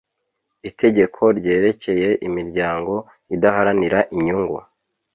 [0.69, 2.93] itegeko ryerekeye imiryango
[3.35, 4.57] idaharanira inyungu